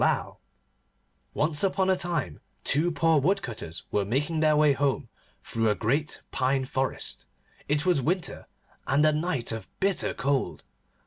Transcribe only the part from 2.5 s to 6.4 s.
two poor Woodcutters were making their way home through a great